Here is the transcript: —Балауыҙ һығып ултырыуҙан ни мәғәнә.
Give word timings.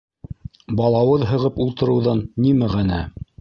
—Балауыҙ 0.79 1.25
һығып 1.33 1.59
ултырыуҙан 1.67 2.25
ни 2.47 2.55
мәғәнә. 2.63 3.05